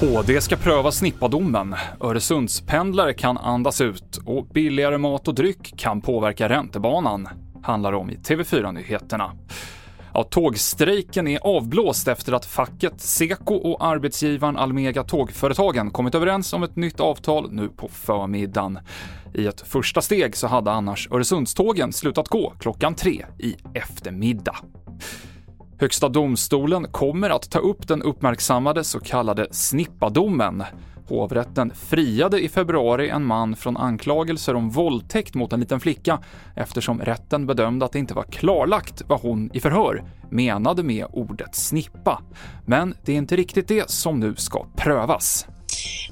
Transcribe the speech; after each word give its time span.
HD 0.00 0.40
ska 0.40 0.56
pröva 0.56 0.92
snippadomen, 0.92 1.74
Öresundspendlare 2.00 3.14
kan 3.14 3.38
andas 3.38 3.80
ut 3.80 4.20
och 4.24 4.46
billigare 4.46 4.98
mat 4.98 5.28
och 5.28 5.34
dryck 5.34 5.74
kan 5.76 6.00
påverka 6.00 6.48
räntebanan, 6.48 7.28
handlar 7.62 7.92
om 7.92 8.10
i 8.10 8.16
TV4-nyheterna. 8.16 9.32
Ja, 10.14 10.22
tågstrejken 10.22 11.28
är 11.28 11.38
avblåst 11.38 12.08
efter 12.08 12.32
att 12.32 12.46
facket 12.46 13.00
Seko 13.00 13.54
och 13.54 13.86
arbetsgivaren 13.86 14.56
Almega 14.56 15.04
Tågföretagen 15.04 15.90
kommit 15.90 16.14
överens 16.14 16.52
om 16.52 16.62
ett 16.62 16.76
nytt 16.76 17.00
avtal 17.00 17.52
nu 17.52 17.68
på 17.68 17.88
förmiddagen. 17.88 18.78
I 19.34 19.46
ett 19.46 19.60
första 19.60 20.00
steg 20.00 20.36
så 20.36 20.46
hade 20.46 20.72
annars 20.72 21.08
Öresundstågen 21.10 21.92
slutat 21.92 22.28
gå 22.28 22.52
klockan 22.58 22.94
tre 22.94 23.26
i 23.38 23.56
eftermiddag. 23.74 24.56
Högsta 25.78 26.08
domstolen 26.08 26.86
kommer 26.90 27.30
att 27.30 27.50
ta 27.50 27.58
upp 27.58 27.88
den 27.88 28.02
uppmärksammade 28.02 28.84
så 28.84 29.00
kallade 29.00 29.46
snippadomen. 29.50 30.64
Hovrätten 31.08 31.72
friade 31.74 32.40
i 32.40 32.48
februari 32.48 33.08
en 33.08 33.24
man 33.24 33.56
från 33.56 33.76
anklagelser 33.76 34.54
om 34.54 34.70
våldtäkt 34.70 35.34
mot 35.34 35.52
en 35.52 35.60
liten 35.60 35.80
flicka 35.80 36.18
eftersom 36.54 37.00
rätten 37.00 37.46
bedömde 37.46 37.84
att 37.84 37.92
det 37.92 37.98
inte 37.98 38.14
var 38.14 38.22
klarlagt 38.22 39.02
vad 39.06 39.20
hon 39.20 39.50
i 39.52 39.60
förhör 39.60 40.04
menade 40.30 40.82
med 40.82 41.06
ordet 41.12 41.54
snippa. 41.54 42.22
Men 42.66 42.94
det 43.04 43.12
är 43.12 43.16
inte 43.16 43.36
riktigt 43.36 43.68
det 43.68 43.90
som 43.90 44.20
nu 44.20 44.34
ska 44.34 44.66
prövas. 44.76 45.46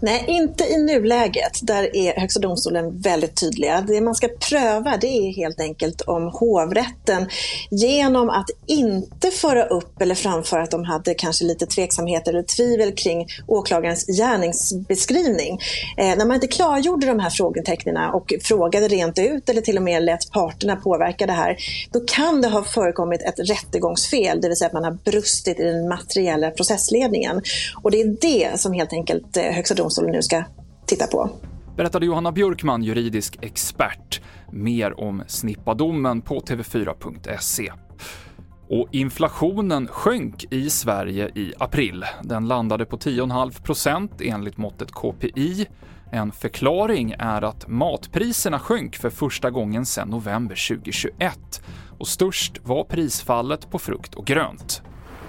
Nej, 0.01 0.25
inte 0.29 0.65
i 0.65 0.79
nuläget. 0.79 1.61
Där 1.63 1.97
är 1.97 2.21
Högsta 2.21 2.41
domstolen 2.41 3.01
väldigt 3.01 3.41
tydliga. 3.41 3.81
Det 3.81 4.01
man 4.01 4.15
ska 4.15 4.29
pröva 4.29 4.97
det 5.01 5.07
är 5.07 5.33
helt 5.33 5.61
enkelt 5.61 6.01
om 6.01 6.29
hovrätten 6.29 7.29
genom 7.71 8.31
att 8.31 8.51
inte 8.67 9.31
föra 9.31 9.65
upp 9.65 10.03
eller 10.03 10.15
framföra 10.15 10.63
att 10.63 10.71
de 10.71 10.85
hade 10.85 11.15
kanske 11.15 11.45
lite 11.45 11.67
tveksamheter 11.67 12.33
eller 12.33 12.43
tvivel 12.43 12.93
kring 12.95 13.27
åklagarens 13.47 14.07
gärningsbeskrivning. 14.07 15.61
Eh, 15.97 16.17
när 16.17 16.27
man 16.27 16.35
inte 16.35 16.47
klargjorde 16.47 17.07
de 17.07 17.19
här 17.19 17.31
frågetecknen 17.31 18.11
och 18.11 18.33
frågade 18.43 18.89
rent 18.89 19.19
ut 19.19 19.49
eller 19.49 19.61
till 19.61 19.77
och 19.77 19.83
med 19.83 20.03
lät 20.03 20.31
parterna 20.31 20.77
påverka 20.77 21.27
det 21.27 21.33
här, 21.33 21.57
då 21.93 22.01
kan 22.01 22.41
det 22.41 22.49
ha 22.49 22.65
förekommit 22.65 23.23
ett 23.23 23.51
rättegångsfel, 23.51 24.41
det 24.41 24.49
vill 24.49 24.57
säga 24.57 24.67
att 24.67 24.73
man 24.73 24.85
har 24.85 24.99
brustit 25.05 25.61
i 25.61 25.63
den 25.63 25.89
materiella 25.89 26.51
processledningen. 26.51 27.43
Och 27.83 27.91
det 27.91 28.01
är 28.01 28.17
det 28.21 28.61
som 28.61 28.73
helt 28.73 28.93
enkelt 28.93 29.37
eh, 29.37 29.43
Högsta 29.43 29.75
domstolen 29.85 30.13
nu 30.13 30.23
ska 30.23 30.45
titta 30.87 31.07
på. 31.07 31.31
Berättade 31.77 32.07
Johanna 32.07 32.33
Björkman, 32.33 32.83
juridisk 32.83 33.39
expert. 33.43 34.23
Mer 34.53 35.01
om 35.01 35.23
snippadomen 35.27 36.23
på 36.23 36.41
tv4.se. 36.41 37.73
Och 38.69 38.89
inflationen 38.93 39.87
sjönk 39.87 40.45
i 40.51 40.71
Sverige 40.71 41.29
i 41.35 41.53
april. 41.59 42.05
Den 42.23 42.49
landade 42.49 42.85
på 42.85 42.97
10,5 42.97 43.63
procent 43.63 44.13
enligt 44.21 44.57
måttet 44.57 44.93
KPI. 44.93 45.67
En 46.13 46.33
förklaring 46.33 47.15
är 47.19 47.43
att 47.43 47.69
matpriserna 47.69 48.59
sjönk 48.59 48.97
för 48.97 49.11
första 49.11 49.51
gången 49.51 49.87
sedan 49.87 50.09
november 50.09 50.69
2021 50.69 51.63
och 51.99 52.09
störst 52.09 52.61
var 52.63 52.85
prisfallet 52.85 53.71
på 53.71 53.79
frukt 53.79 54.15
och 54.15 54.27
grönt. 54.27 54.83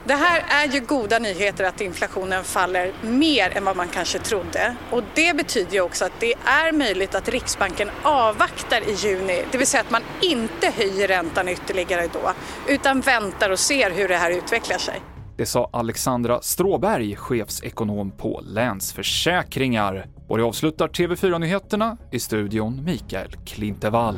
Det 0.08 0.14
här 0.14 0.66
är 0.66 0.74
ju 0.74 0.80
goda 0.80 1.20
nyheter 1.20 1.64
att 1.64 1.82
inflationen 1.82 2.44
faller 2.44 2.92
mer 3.02 3.58
än 3.58 3.66
vad 3.66 3.78
man 3.78 3.88
kanske 3.88 4.20
trodde. 4.20 4.76
Och 4.92 5.04
det 5.14 5.38
betyder 5.38 5.74
ju 5.74 5.82
också 5.82 6.06
att 6.06 6.20
det 6.20 6.34
är 6.34 6.72
möjligt 6.72 7.16
att 7.16 7.30
Riksbanken 7.30 7.90
avvaktar 8.04 8.90
i 8.90 8.94
juni, 8.94 9.44
det 9.52 9.58
vill 9.58 9.68
säga 9.68 9.82
att 9.82 9.92
man 9.92 10.02
inte 10.22 10.70
höjer 10.70 11.08
räntan 11.08 11.50
ytterligare 11.50 12.08
då, 12.14 12.32
utan 12.68 13.02
väntar 13.02 13.50
och 13.50 13.60
ser 13.60 13.92
hur 13.92 14.08
det 14.08 14.16
här 14.16 14.32
utvecklar 14.32 14.78
sig. 14.78 15.02
Det 15.38 15.46
sa 15.46 15.70
Alexandra 15.74 16.42
Stråberg, 16.42 17.16
chefsekonom 17.16 18.12
på 18.12 18.42
Länsförsäkringar. 18.44 20.08
Och 20.28 20.38
det 20.38 20.44
avslutar 20.44 20.88
TV4-nyheterna 20.88 21.98
i 22.12 22.20
studion 22.20 22.84
Mikael 22.84 23.32
Klintevall. 23.46 24.18